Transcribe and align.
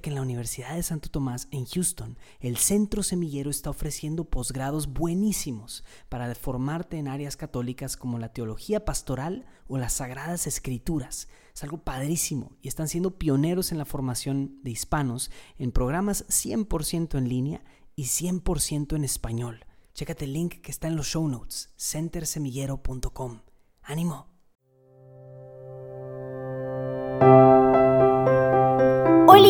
Que 0.00 0.08
en 0.08 0.16
la 0.16 0.22
Universidad 0.22 0.74
de 0.74 0.82
Santo 0.82 1.10
Tomás 1.10 1.48
en 1.50 1.66
Houston, 1.66 2.18
el 2.40 2.56
Centro 2.56 3.02
Semillero 3.02 3.50
está 3.50 3.68
ofreciendo 3.68 4.24
posgrados 4.24 4.88
buenísimos 4.88 5.84
para 6.08 6.34
formarte 6.34 6.96
en 6.96 7.08
áreas 7.08 7.36
católicas 7.36 7.96
como 7.98 8.18
la 8.18 8.32
teología 8.32 8.84
pastoral 8.86 9.44
o 9.68 9.76
las 9.76 9.92
sagradas 9.92 10.46
escrituras. 10.46 11.28
Es 11.54 11.62
algo 11.62 11.84
padrísimo 11.84 12.56
y 12.62 12.68
están 12.68 12.88
siendo 12.88 13.18
pioneros 13.18 13.70
en 13.70 13.78
la 13.78 13.84
formación 13.84 14.58
de 14.62 14.70
hispanos 14.70 15.30
en 15.58 15.72
programas 15.72 16.26
100% 16.26 17.18
en 17.18 17.28
línea 17.28 17.64
y 17.94 18.04
100% 18.04 18.96
en 18.96 19.04
español. 19.04 19.66
Chécate 19.94 20.24
el 20.24 20.32
link 20.32 20.62
que 20.62 20.70
está 20.72 20.88
en 20.88 20.96
los 20.96 21.06
show 21.06 21.28
notes, 21.28 21.70
centersemillero.com. 21.76 23.42
¡Ánimo! 23.82 24.31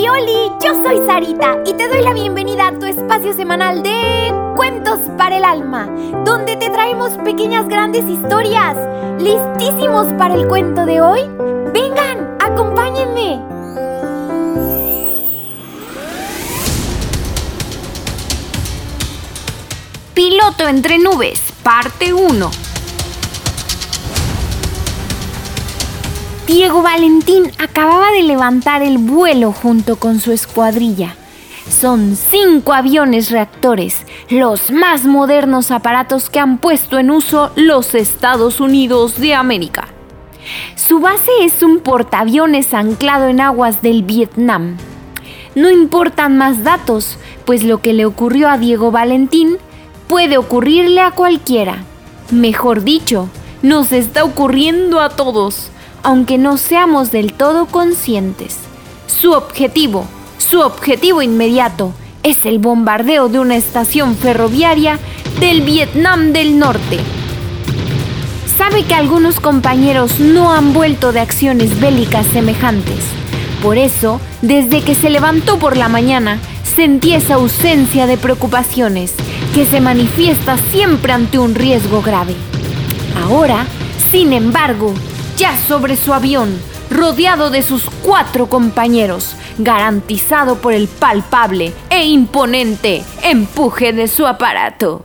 Yo 0.02 0.82
soy 0.82 0.98
Sarita 1.06 1.58
y 1.64 1.74
te 1.74 1.86
doy 1.86 2.02
la 2.02 2.12
bienvenida 2.12 2.68
a 2.68 2.78
tu 2.78 2.86
espacio 2.86 3.32
semanal 3.34 3.84
de 3.84 4.34
Cuentos 4.56 4.98
para 5.16 5.36
el 5.36 5.44
Alma, 5.44 5.88
donde 6.24 6.56
te 6.56 6.70
traemos 6.70 7.10
pequeñas 7.18 7.68
grandes 7.68 8.04
historias. 8.06 8.76
¿Listísimos 9.20 10.12
para 10.14 10.34
el 10.34 10.48
cuento 10.48 10.86
de 10.86 11.00
hoy? 11.00 11.20
Vengan, 11.72 12.36
acompáñenme. 12.40 13.40
Piloto 20.14 20.66
entre 20.66 20.98
nubes, 20.98 21.40
parte 21.62 22.12
1. 22.12 22.61
Diego 26.46 26.82
Valentín 26.82 27.52
acababa 27.58 28.10
de 28.10 28.24
levantar 28.24 28.82
el 28.82 28.98
vuelo 28.98 29.52
junto 29.52 29.94
con 29.94 30.18
su 30.18 30.32
escuadrilla. 30.32 31.14
Son 31.68 32.16
cinco 32.16 32.72
aviones 32.72 33.30
reactores, 33.30 34.04
los 34.28 34.72
más 34.72 35.04
modernos 35.04 35.70
aparatos 35.70 36.28
que 36.28 36.40
han 36.40 36.58
puesto 36.58 36.98
en 36.98 37.12
uso 37.12 37.52
los 37.54 37.94
Estados 37.94 38.58
Unidos 38.58 39.20
de 39.20 39.34
América. 39.34 39.86
Su 40.74 40.98
base 40.98 41.30
es 41.42 41.62
un 41.62 41.78
portaaviones 41.78 42.74
anclado 42.74 43.28
en 43.28 43.40
aguas 43.40 43.80
del 43.80 44.02
Vietnam. 44.02 44.78
No 45.54 45.70
importan 45.70 46.36
más 46.36 46.64
datos, 46.64 47.18
pues 47.44 47.62
lo 47.62 47.80
que 47.80 47.92
le 47.92 48.04
ocurrió 48.04 48.48
a 48.48 48.58
Diego 48.58 48.90
Valentín 48.90 49.58
puede 50.08 50.38
ocurrirle 50.38 51.02
a 51.02 51.12
cualquiera. 51.12 51.84
Mejor 52.32 52.82
dicho, 52.82 53.28
nos 53.62 53.92
está 53.92 54.24
ocurriendo 54.24 54.98
a 55.00 55.10
todos 55.10 55.71
aunque 56.02 56.38
no 56.38 56.56
seamos 56.56 57.10
del 57.10 57.32
todo 57.32 57.66
conscientes. 57.66 58.56
Su 59.06 59.32
objetivo, 59.32 60.06
su 60.38 60.60
objetivo 60.60 61.22
inmediato, 61.22 61.92
es 62.22 62.44
el 62.44 62.58
bombardeo 62.58 63.28
de 63.28 63.38
una 63.38 63.56
estación 63.56 64.16
ferroviaria 64.16 64.98
del 65.40 65.62
Vietnam 65.62 66.32
del 66.32 66.58
Norte. 66.58 66.98
Sabe 68.56 68.84
que 68.84 68.94
algunos 68.94 69.40
compañeros 69.40 70.20
no 70.20 70.52
han 70.52 70.72
vuelto 70.72 71.12
de 71.12 71.20
acciones 71.20 71.80
bélicas 71.80 72.26
semejantes. 72.26 73.04
Por 73.62 73.78
eso, 73.78 74.20
desde 74.40 74.82
que 74.82 74.94
se 74.94 75.10
levantó 75.10 75.58
por 75.58 75.76
la 75.76 75.88
mañana, 75.88 76.38
sentí 76.62 77.14
esa 77.14 77.34
ausencia 77.34 78.06
de 78.06 78.16
preocupaciones 78.16 79.14
que 79.54 79.66
se 79.66 79.80
manifiesta 79.80 80.56
siempre 80.70 81.12
ante 81.12 81.38
un 81.38 81.54
riesgo 81.54 82.02
grave. 82.02 82.34
Ahora, 83.24 83.66
sin 84.10 84.32
embargo, 84.32 84.94
ya 85.36 85.56
sobre 85.56 85.96
su 85.96 86.12
avión, 86.12 86.60
rodeado 86.90 87.50
de 87.50 87.62
sus 87.62 87.84
cuatro 88.02 88.46
compañeros, 88.48 89.34
garantizado 89.58 90.56
por 90.56 90.72
el 90.72 90.88
palpable 90.88 91.72
e 91.90 92.04
imponente 92.04 93.02
empuje 93.22 93.92
de 93.92 94.08
su 94.08 94.26
aparato. 94.26 95.04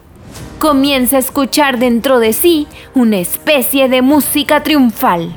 Comienza 0.60 1.18
a 1.18 1.20
escuchar 1.20 1.78
dentro 1.78 2.20
de 2.20 2.34
sí 2.34 2.68
una 2.96 3.18
especie 3.18 3.90
de 3.90 4.02
música 4.02 4.64
triunfal. 4.64 5.36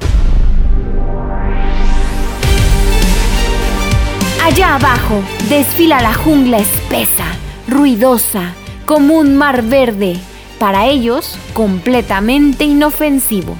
Allá 4.42 4.74
abajo 4.76 5.22
desfila 5.48 6.00
la 6.00 6.14
jungla 6.14 6.58
espesa, 6.58 7.26
ruidosa, 7.68 8.54
como 8.86 9.18
un 9.18 9.36
mar 9.36 9.62
verde, 9.62 10.16
para 10.58 10.86
ellos 10.86 11.38
completamente 11.52 12.64
inofensivo. 12.64 13.56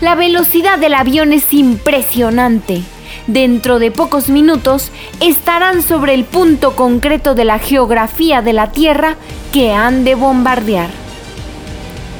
La 0.00 0.14
velocidad 0.14 0.78
del 0.78 0.94
avión 0.94 1.32
es 1.32 1.52
impresionante. 1.52 2.82
Dentro 3.26 3.80
de 3.80 3.90
pocos 3.90 4.28
minutos 4.28 4.92
estarán 5.18 5.82
sobre 5.82 6.14
el 6.14 6.24
punto 6.24 6.76
concreto 6.76 7.34
de 7.34 7.44
la 7.44 7.58
geografía 7.58 8.40
de 8.40 8.52
la 8.52 8.70
Tierra 8.70 9.16
que 9.52 9.72
han 9.72 10.04
de 10.04 10.14
bombardear. 10.14 10.88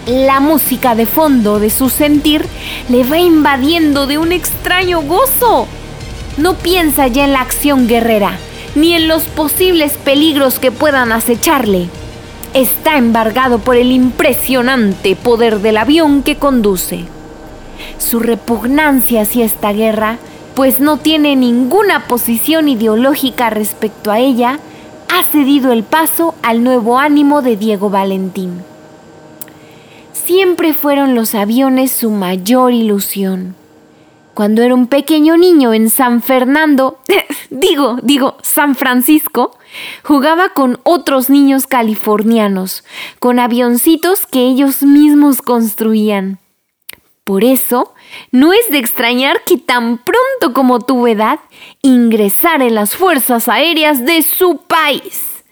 La 0.07 0.41
música 0.41 0.97
de 0.97 1.07
fondo 1.07 1.61
de 1.61 1.71
su 1.71 1.89
sentir 1.89 2.45
le 2.89 3.05
va 3.05 3.19
invadiendo 3.21 4.09
de 4.09 4.19
un 4.19 4.33
extraño 4.33 5.03
gozo. 5.03 5.69
No 6.37 6.55
piensa 6.55 7.07
ya 7.07 7.27
en 7.27 7.33
la 7.33 7.43
acción 7.43 7.87
guerrera, 7.87 8.39
ni 8.75 8.95
en 8.95 9.07
los 9.07 9.23
posibles 9.25 9.93
peligros 9.99 10.59
que 10.59 10.73
puedan 10.73 11.13
acecharle. 11.13 11.89
Está 12.55 12.97
embargado 12.99 13.61
por 13.61 13.77
el 13.77 13.93
impresionante 13.93 15.15
poder 15.15 15.61
del 15.61 15.77
avión 15.77 16.25
que 16.25 16.35
conduce 16.37 17.05
su 17.99 18.21
repugnancia 18.21 19.23
hacia 19.23 19.45
esta 19.45 19.73
guerra, 19.73 20.19
pues 20.55 20.81
no 20.81 20.97
tiene 20.97 21.37
ninguna 21.37 22.07
posición 22.07 22.69
ideológica 22.69 23.51
respecto 23.51 24.11
a 24.11 24.19
ella, 24.19 24.59
ha 25.09 25.25
cedido 25.25 25.73
el 25.73 25.85
paso 25.85 26.35
al 26.43 26.65
nuevo 26.65 26.99
ánimo 26.99 27.43
de 27.43 27.57
Diego 27.57 27.91
Valentín. 27.91 28.63
Siempre 30.13 30.75
fueron 30.75 31.15
los 31.15 31.35
aviones 31.35 31.93
su 31.93 32.11
mayor 32.11 32.73
ilusión. 32.73 33.55
Cuando 34.35 34.63
era 34.63 34.75
un 34.75 34.87
pequeño 34.87 35.37
niño 35.37 35.73
en 35.75 35.91
San 35.91 36.23
Fernando, 36.23 36.99
digo, 37.51 37.97
digo, 38.03 38.37
San 38.43 38.75
Francisco, 38.75 39.59
jugaba 40.05 40.51
con 40.51 40.79
otros 40.85 41.31
niños 41.31 41.67
californianos, 41.67 42.85
con 43.19 43.39
avioncitos 43.39 44.27
que 44.27 44.41
ellos 44.41 44.83
mismos 44.83 45.43
construían. 45.43 46.39
Por 47.29 47.45
eso, 47.45 47.93
no 48.33 48.55
es 48.55 48.71
de 48.71 48.79
extrañar 48.79 49.43
que 49.45 49.59
tan 49.59 49.99
pronto 49.99 50.55
como 50.55 50.81
tuvo 50.81 51.09
edad, 51.09 51.41
ingresara 51.83 52.65
en 52.65 52.75
las 52.75 52.97
fuerzas 52.97 53.51
aéreas 53.51 54.07
de 54.07 54.23
su 54.23 54.63
país. 54.67 55.45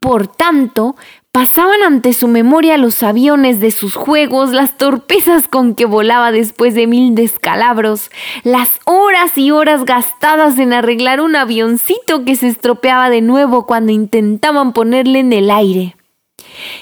Por 0.00 0.26
tanto, 0.26 0.96
pasaban 1.30 1.82
ante 1.82 2.14
su 2.14 2.28
memoria 2.28 2.78
los 2.78 3.02
aviones 3.02 3.60
de 3.60 3.72
sus 3.72 3.94
juegos, 3.94 4.52
las 4.52 4.78
torpezas 4.78 5.48
con 5.48 5.74
que 5.74 5.84
volaba 5.84 6.32
después 6.32 6.74
de 6.74 6.86
mil 6.86 7.14
descalabros, 7.14 8.10
las 8.42 8.70
horas 8.86 9.36
y 9.36 9.50
horas 9.50 9.84
gastadas 9.84 10.58
en 10.58 10.72
arreglar 10.72 11.20
un 11.20 11.36
avioncito 11.36 12.24
que 12.24 12.36
se 12.36 12.48
estropeaba 12.48 13.10
de 13.10 13.20
nuevo 13.20 13.66
cuando 13.66 13.92
intentaban 13.92 14.72
ponerle 14.72 15.18
en 15.18 15.34
el 15.34 15.50
aire. 15.50 15.94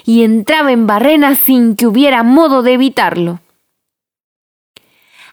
Y 0.05 0.23
entraba 0.23 0.71
en 0.71 0.87
barrena 0.87 1.35
sin 1.35 1.75
que 1.75 1.89
hubiera 1.89 2.23
modo 2.23 2.63
de 2.63 2.75
evitarlo. 2.75 3.41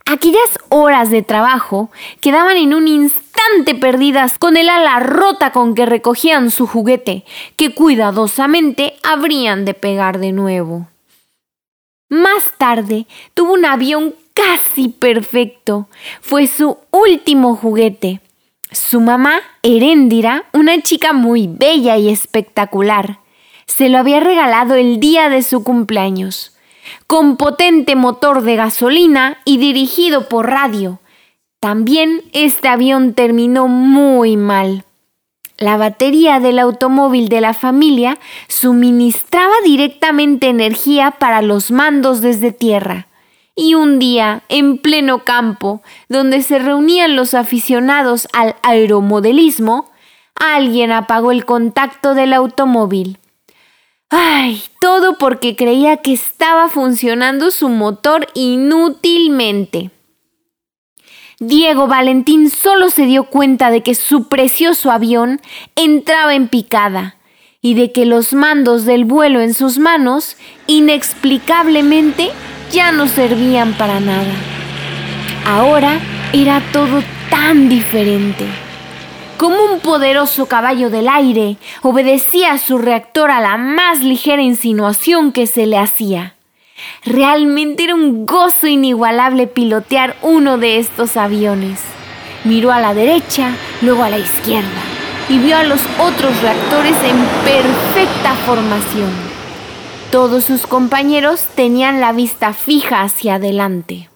Aquellas 0.06 0.60
horas 0.70 1.10
de 1.10 1.22
trabajo 1.22 1.90
quedaban 2.20 2.58
en 2.58 2.74
un 2.74 2.88
instante 2.88 3.74
perdidas 3.74 4.38
con 4.38 4.58
el 4.58 4.68
ala 4.68 5.00
rota 5.00 5.52
con 5.52 5.76
que 5.76 5.86
recogían 5.86 6.52
su 6.52 6.68
juguete, 6.68 7.24
que 7.56 7.74
cuidadosamente 7.74 8.96
habrían 9.02 9.64
de 9.64 9.74
pegar 9.74 10.20
de 10.20 10.34
nuevo. 10.34 10.88
Más 12.10 12.52
tarde 12.58 13.08
tuvo 13.34 13.54
un 13.54 13.66
avión 13.66 14.14
casi 14.34 14.90
perfecto. 14.90 15.88
Fue 16.22 16.48
su 16.48 16.78
último 16.92 17.56
juguete. 17.56 18.20
Su 18.72 19.00
mamá, 19.00 19.40
Heréndira, 19.62 20.46
una 20.52 20.82
chica 20.82 21.14
muy 21.14 21.48
bella 21.48 21.98
y 21.98 22.10
espectacular, 22.10 23.20
se 23.68 23.88
lo 23.88 24.00
había 24.00 24.20
regalado 24.20 24.76
el 24.76 25.00
día 25.00 25.30
de 25.30 25.44
su 25.44 25.64
cumpleaños 25.64 26.53
con 27.08 27.38
potente 27.38 27.96
motor 27.96 28.42
de 28.42 28.56
gasolina 28.56 29.38
y 29.46 29.58
dirigido 29.58 30.28
por 30.30 30.50
radio. 30.50 31.00
También 31.60 32.22
este 32.34 32.68
avión 32.68 33.14
terminó 33.14 33.68
muy 33.68 34.38
mal. 34.38 34.84
La 35.58 35.78
batería 35.78 36.40
del 36.40 36.60
automóvil 36.60 37.30
de 37.30 37.40
la 37.40 37.54
familia 37.54 38.18
suministraba 38.48 39.54
directamente 39.64 40.48
energía 40.48 41.12
para 41.12 41.42
los 41.42 41.72
mandos 41.72 42.22
desde 42.22 42.52
tierra. 42.52 43.08
Y 43.56 43.76
un 43.76 44.00
día, 44.00 44.42
en 44.50 44.80
pleno 44.80 45.20
campo, 45.20 45.82
donde 46.10 46.42
se 46.42 46.58
reunían 46.58 47.16
los 47.16 47.36
aficionados 47.36 48.28
al 48.34 48.56
aeromodelismo, 48.64 49.92
alguien 50.36 50.92
apagó 50.92 51.32
el 51.32 51.46
contacto 51.46 52.16
del 52.16 52.34
automóvil. 52.34 53.20
Ay, 54.16 54.62
todo 54.80 55.18
porque 55.18 55.56
creía 55.56 55.98
que 55.98 56.14
estaba 56.14 56.70
funcionando 56.70 57.50
su 57.50 57.68
motor 57.68 58.28
inútilmente. 58.36 59.90
Diego 61.40 61.88
Valentín 61.88 62.52
solo 62.52 62.92
se 62.92 63.08
dio 63.08 63.24
cuenta 63.24 63.72
de 63.72 63.82
que 63.82 63.96
su 63.96 64.28
precioso 64.28 64.92
avión 64.92 65.42
entraba 65.76 66.36
en 66.36 66.48
picada 66.48 67.16
y 67.60 67.74
de 67.74 67.92
que 67.92 68.06
los 68.06 68.34
mandos 68.34 68.86
del 68.86 69.04
vuelo 69.04 69.42
en 69.42 69.56
sus 69.56 69.80
manos 69.80 70.38
inexplicablemente 70.68 72.30
ya 72.72 72.92
no 72.92 73.08
servían 73.08 73.74
para 73.74 74.00
nada. 74.00 74.36
Ahora 75.48 76.00
era 76.34 76.62
todo 76.72 77.02
tan 77.32 77.68
diferente. 77.68 78.46
Como 79.38 79.64
un 79.64 79.80
poderoso 79.80 80.46
caballo 80.46 80.90
del 80.90 81.08
aire, 81.10 81.58
obedecía 81.82 82.54
a 82.54 82.58
su 82.60 82.78
reactor 82.78 83.32
a 83.32 83.42
la 83.42 83.58
más 83.58 84.00
ligera 84.00 84.42
insinuación 84.42 85.32
que 85.32 85.48
se 85.48 85.66
le 85.66 85.78
hacía. 85.78 86.36
Realmente 87.04 87.84
era 87.84 87.96
un 87.96 88.26
gozo 88.26 88.68
inigualable 88.68 89.48
pilotear 89.48 90.16
uno 90.22 90.58
de 90.58 90.78
estos 90.78 91.18
aviones. 91.18 91.82
Miró 92.44 92.72
a 92.72 92.80
la 92.80 92.94
derecha, 92.94 93.52
luego 93.82 94.04
a 94.04 94.10
la 94.10 94.20
izquierda 94.20 94.82
y 95.30 95.38
vio 95.38 95.58
a 95.58 95.64
los 95.64 95.82
otros 96.00 96.42
reactores 96.42 96.96
en 97.04 97.18
perfecta 97.44 98.34
formación. 98.46 99.10
Todos 100.12 100.44
sus 100.44 100.68
compañeros 100.68 101.46
tenían 101.56 102.00
la 102.00 102.12
vista 102.12 102.54
fija 102.54 103.02
hacia 103.02 103.36
adelante. 103.36 104.10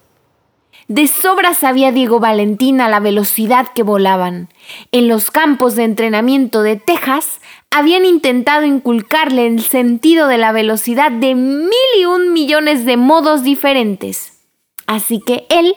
De 0.88 1.08
sobra 1.08 1.54
sabía 1.54 1.92
Diego 1.92 2.22
Valentín 2.22 2.80
a 2.80 2.88
la 2.88 3.02
velocidad 3.02 3.68
que 3.76 3.84
volaban. 3.84 4.48
En 4.94 5.10
los 5.10 5.32
campos 5.32 5.76
de 5.76 5.84
entrenamiento 5.84 6.62
de 6.62 6.78
Texas 6.78 7.42
habían 7.72 8.06
intentado 8.06 8.66
inculcarle 8.66 9.48
el 9.48 9.62
sentido 9.62 10.28
de 10.28 10.38
la 10.38 10.54
velocidad 10.54 11.12
de 11.12 11.36
mil 11.36 11.72
y 12.00 12.06
un 12.06 12.32
millones 12.32 12.86
de 12.86 12.96
modos 12.96 13.44
diferentes. 13.44 14.40
Así 14.86 15.20
que 15.20 15.46
él 15.50 15.76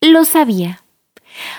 lo 0.00 0.24
sabía, 0.24 0.84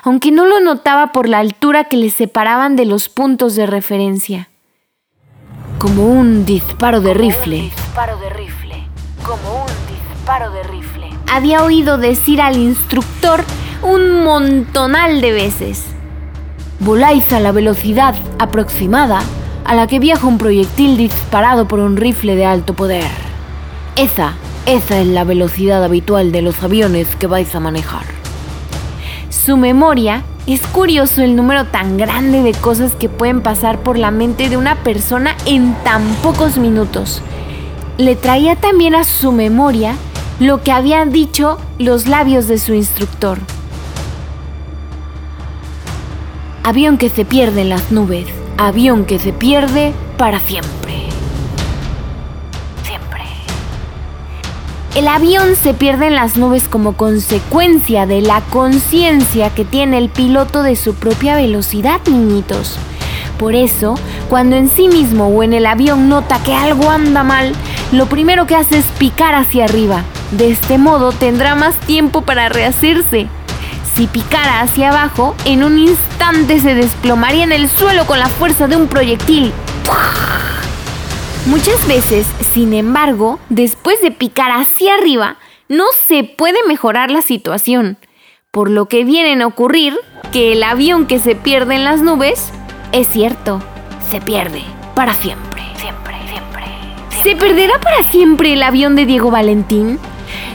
aunque 0.04 0.32
no 0.32 0.46
lo 0.46 0.62
notaba 0.62 1.12
por 1.12 1.28
la 1.28 1.40
altura 1.40 1.84
que 1.86 1.98
le 1.98 2.10
separaban 2.10 2.78
de 2.78 2.86
los 2.86 3.10
puntos 3.10 3.56
de 3.56 3.66
referencia. 3.66 4.50
Como 5.78 6.08
un 6.08 6.46
disparo 6.46 7.02
de 7.02 7.14
rifle. 7.14 7.58
disparo 7.64 8.18
de 8.20 8.30
rifle. 8.30 8.88
Como 9.26 9.64
un 9.64 10.14
disparo 10.16 10.52
de 10.52 10.64
rifle. 10.64 10.93
Había 11.31 11.64
oído 11.64 11.98
decir 11.98 12.42
al 12.42 12.58
instructor 12.58 13.44
un 13.81 14.24
montonal 14.24 15.22
de 15.22 15.31
veces. 15.31 15.84
Voláis 16.80 17.31
a 17.31 17.40
la 17.40 17.52
velocidad 17.52 18.16
aproximada 18.40 19.22
a 19.66 19.75
la 19.75 19.88
que 19.88 20.00
viaja 20.00 20.28
un 20.28 20.38
proyectil 20.38 20.98
disparado 20.98 21.68
por 21.68 21.80
un 21.80 21.98
rifle 21.98 22.36
de 22.36 22.46
alto 22.46 22.74
poder. 22.74 23.10
Esa, 23.96 24.34
esa 24.66 25.00
es 25.00 25.08
la 25.08 25.24
velocidad 25.24 25.84
habitual 25.84 26.31
de 26.31 26.42
los 26.42 26.62
aviones 26.64 27.08
que 27.16 27.28
vais 27.28 27.54
a 27.56 27.60
manejar. 27.60 28.06
Su 29.30 29.58
memoria 29.58 30.24
es 30.46 30.62
curioso 30.68 31.22
el 31.22 31.36
número 31.36 31.66
tan 31.66 31.98
grande 31.98 32.44
de 32.44 32.52
cosas 32.52 32.94
que 32.94 33.10
pueden 33.10 33.42
pasar 33.42 33.80
por 33.80 33.98
la 33.98 34.12
mente 34.12 34.50
de 34.50 34.58
una 34.58 34.75
persona 34.75 35.36
en 35.46 35.74
tan 35.84 36.04
pocos 36.22 36.58
minutos. 36.58 37.22
Le 37.98 38.16
traía 38.16 38.56
también 38.56 38.96
a 38.96 39.04
su 39.04 39.31
memoria 39.31 39.96
lo 40.45 40.62
que 40.62 40.72
habían 40.72 41.12
dicho 41.12 41.57
los 41.80 42.07
labios 42.07 42.48
de 42.48 42.57
su 42.57 42.74
instructor. 42.74 43.40
Avión 46.63 46.98
que 46.98 47.10
se 47.10 47.25
pierde 47.25 47.62
en 47.62 47.69
las 47.69 47.92
nubes 47.92 48.28
avión 48.57 49.06
que 49.06 49.19
se 49.19 49.34
pierde 49.34 49.94
para 50.18 50.40
siempre. 50.40 51.07
Siempre. 52.84 53.24
El 54.95 55.07
avión 55.07 55.56
se 55.56 55.74
pierde 55.74 56.07
en 56.07 56.16
las 56.16 56.38
nubes 56.38 56.68
como 56.68 56.94
consecuencia 56.94 58.06
de 58.06 58.22
la 58.22 58.42
conciencia 58.42 59.50
que 59.50 59.66
tiene 59.66 59.98
el 59.98 60.10
piloto 60.10 60.63
de 60.63 60.75
su 60.75 60.96
propia 60.96 61.36
velocidad, 61.36 62.01
niñitos. 62.07 62.78
Por 63.38 63.56
eso, 63.56 63.96
cuando 64.30 64.56
en 64.56 64.69
sí 64.69 64.88
mismo 64.88 65.28
o 65.28 65.44
en 65.44 65.54
el 65.54 65.66
avión 65.66 66.07
nota 66.07 66.42
que 66.44 66.54
algo 66.54 66.89
anda 66.89 67.24
mal, 67.24 67.54
lo 67.92 68.06
primero 68.06 68.46
que 68.46 68.56
hace 68.56 68.78
es 68.78 68.86
picar 68.98 69.36
hacia 69.36 69.66
arriba. 69.66 70.04
De 70.38 70.50
este 70.50 70.80
modo 70.80 71.12
tendrá 71.12 71.54
más 71.54 71.80
tiempo 71.82 72.24
para 72.24 72.50
rehacerse. 72.50 73.28
Si 73.94 74.08
picara 74.08 74.62
hacia 74.62 74.90
abajo, 74.90 75.36
en 75.46 75.64
un 75.64 75.78
instante 75.78 76.60
se 76.60 76.74
desplomaría 76.74 77.44
en 77.44 77.52
el 77.52 77.70
suelo 77.70 78.08
con 78.08 78.18
la 78.18 78.26
fuerza 78.28 78.68
de 78.68 78.76
un 78.76 78.88
proyectil. 78.88 79.54
Muchas 81.46 81.88
veces, 81.88 82.26
sin 82.52 82.74
embargo, 82.74 83.40
después 83.50 84.02
de 84.02 84.10
picar 84.10 84.50
hacia 84.50 84.96
arriba, 84.96 85.38
no 85.68 85.86
se 86.08 86.24
puede 86.24 86.58
mejorar 86.68 87.12
la 87.12 87.22
situación, 87.22 87.98
por 88.50 88.72
lo 88.72 88.88
que 88.88 89.04
viene 89.04 89.44
a 89.44 89.48
ocurrir 89.48 89.96
que 90.32 90.54
el 90.54 90.64
avión 90.64 91.06
que 91.06 91.20
se 91.20 91.36
pierde 91.36 91.76
en 91.76 91.84
las 91.84 92.02
nubes, 92.02 92.50
es 92.92 93.08
cierto, 93.08 93.62
se 94.10 94.20
pierde 94.20 94.64
para 94.96 95.14
siempre. 95.14 95.62
Siempre, 95.78 96.16
siempre. 96.28 96.66
¿Se 97.22 97.36
perderá 97.36 97.80
para 97.80 98.04
siempre 98.04 98.54
el 98.54 98.64
avión 98.64 98.96
de 98.96 99.06
Diego 99.06 99.30
Valentín? 99.30 100.00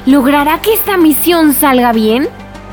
¿Logrará 0.08 0.62
que 0.62 0.72
esta 0.72 0.96
misión 0.96 1.52
salga 1.52 1.92
bien? 1.92 2.30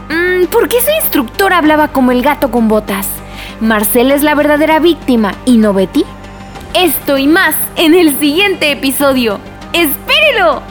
Mm, 0.07 0.45
¿Por 0.45 0.69
qué 0.69 0.77
su 0.79 0.89
instructor 1.01 1.51
hablaba 1.51 1.89
como 1.89 2.13
el 2.13 2.21
gato 2.21 2.49
con 2.49 2.69
botas? 2.69 3.09
¿Marcel 3.59 4.11
es 4.11 4.23
la 4.23 4.35
verdadera 4.35 4.79
víctima 4.79 5.33
y 5.43 5.57
no 5.57 5.73
Betty? 5.73 6.05
Esto 6.73 7.17
y 7.17 7.27
más 7.27 7.53
en 7.75 7.93
el 7.93 8.17
siguiente 8.19 8.71
episodio. 8.71 9.37
¡Espérelo! 9.73 10.61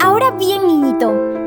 Ahora 0.00 0.30
bien, 0.38 0.64
niñito, 0.64 1.27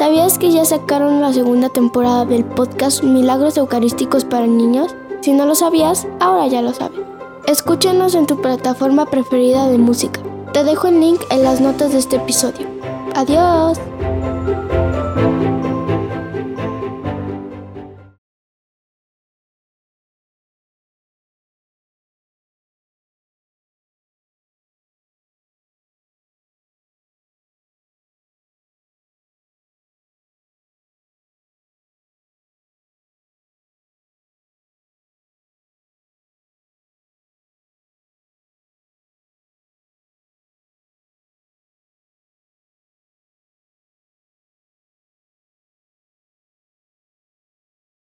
¿Sabías 0.00 0.38
que 0.38 0.50
ya 0.50 0.64
sacaron 0.64 1.20
la 1.20 1.30
segunda 1.30 1.68
temporada 1.68 2.24
del 2.24 2.42
podcast 2.42 3.04
Milagros 3.04 3.58
Eucarísticos 3.58 4.24
para 4.24 4.46
Niños? 4.46 4.96
Si 5.20 5.34
no 5.34 5.44
lo 5.44 5.54
sabías, 5.54 6.08
ahora 6.20 6.46
ya 6.46 6.62
lo 6.62 6.72
sabes. 6.72 7.02
Escúchanos 7.46 8.14
en 8.14 8.26
tu 8.26 8.40
plataforma 8.40 9.04
preferida 9.04 9.68
de 9.68 9.76
música. 9.76 10.22
Te 10.54 10.64
dejo 10.64 10.88
el 10.88 11.00
link 11.00 11.20
en 11.30 11.42
las 11.42 11.60
notas 11.60 11.92
de 11.92 11.98
este 11.98 12.16
episodio. 12.16 12.66
Adiós. 13.14 13.78